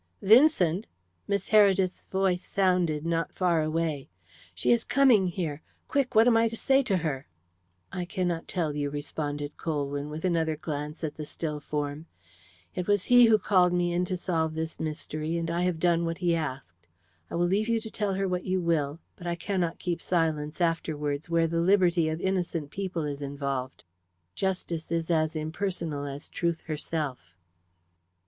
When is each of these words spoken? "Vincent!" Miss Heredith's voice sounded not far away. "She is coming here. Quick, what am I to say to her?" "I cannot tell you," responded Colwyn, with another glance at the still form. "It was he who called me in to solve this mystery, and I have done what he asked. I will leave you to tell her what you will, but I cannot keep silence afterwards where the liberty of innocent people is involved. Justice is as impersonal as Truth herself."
"Vincent!" 0.23 0.87
Miss 1.27 1.49
Heredith's 1.49 2.05
voice 2.05 2.43
sounded 2.43 3.05
not 3.05 3.31
far 3.31 3.61
away. 3.61 4.09
"She 4.55 4.71
is 4.71 4.83
coming 4.83 5.27
here. 5.27 5.61
Quick, 5.87 6.15
what 6.15 6.25
am 6.25 6.35
I 6.35 6.47
to 6.47 6.57
say 6.57 6.81
to 6.81 6.97
her?" 6.97 7.27
"I 7.91 8.05
cannot 8.05 8.47
tell 8.47 8.75
you," 8.75 8.89
responded 8.89 9.57
Colwyn, 9.57 10.09
with 10.09 10.25
another 10.25 10.55
glance 10.55 11.03
at 11.03 11.13
the 11.17 11.23
still 11.23 11.59
form. 11.59 12.07
"It 12.73 12.87
was 12.87 13.03
he 13.13 13.25
who 13.25 13.37
called 13.37 13.73
me 13.73 13.93
in 13.93 14.03
to 14.05 14.17
solve 14.17 14.55
this 14.55 14.79
mystery, 14.79 15.37
and 15.37 15.51
I 15.51 15.61
have 15.61 15.77
done 15.79 16.03
what 16.03 16.17
he 16.17 16.35
asked. 16.35 16.87
I 17.29 17.35
will 17.35 17.45
leave 17.45 17.69
you 17.69 17.79
to 17.81 17.91
tell 17.91 18.15
her 18.15 18.27
what 18.27 18.43
you 18.45 18.59
will, 18.59 18.97
but 19.15 19.27
I 19.27 19.35
cannot 19.35 19.77
keep 19.77 20.01
silence 20.01 20.59
afterwards 20.59 21.29
where 21.29 21.45
the 21.45 21.61
liberty 21.61 22.09
of 22.09 22.19
innocent 22.19 22.71
people 22.71 23.03
is 23.03 23.21
involved. 23.21 23.83
Justice 24.33 24.91
is 24.91 25.11
as 25.11 25.35
impersonal 25.35 26.05
as 26.07 26.27
Truth 26.27 26.61
herself." 26.61 27.35